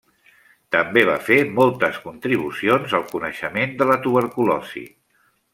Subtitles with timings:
[0.75, 4.87] També va fer moltes contribucions al coneixement de la tuberculosi.